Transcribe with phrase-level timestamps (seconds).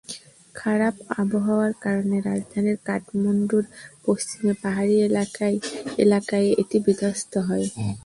[0.55, 3.65] খারাপ আবহাওয়ার কারণে রাজধানী কাঠমান্ডুর
[4.05, 4.95] পশ্চিমে পাহাড়ি
[5.99, 7.65] এলাকায়ে এটি বিধ্বস্ত হয়।